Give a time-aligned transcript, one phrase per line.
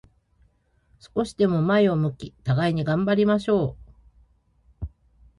[0.99, 3.77] 少しでも前を向き、互いに頑張りましょ
[4.81, 4.85] う。